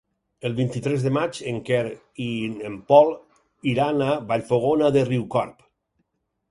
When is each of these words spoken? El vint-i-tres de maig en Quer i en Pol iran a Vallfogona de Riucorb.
El 0.47 0.53
vint-i-tres 0.59 1.03
de 1.07 1.11
maig 1.17 1.41
en 1.51 1.59
Quer 1.67 1.83
i 2.25 2.31
en 2.71 2.81
Pol 2.93 3.15
iran 3.75 4.03
a 4.09 4.13
Vallfogona 4.33 4.93
de 4.99 5.07
Riucorb. 5.13 5.67